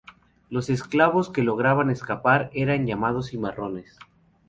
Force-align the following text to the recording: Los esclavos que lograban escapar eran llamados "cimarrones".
Los 0.49 0.71
esclavos 0.71 1.29
que 1.29 1.43
lograban 1.43 1.91
escapar 1.91 2.49
eran 2.55 2.87
llamados 2.87 3.27
"cimarrones". 3.29 3.99